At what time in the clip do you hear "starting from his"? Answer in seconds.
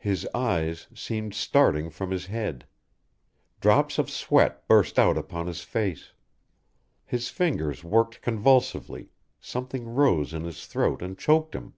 1.32-2.26